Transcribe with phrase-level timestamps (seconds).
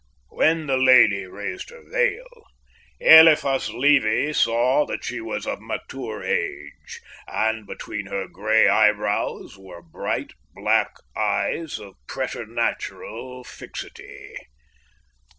[0.29, 2.25] When the lady raised her veil,
[2.99, 9.83] Eliphas Levi saw that she was of mature age; and beneath her grey eyebrows were
[9.83, 14.33] bright black eyes of preternatural fixity."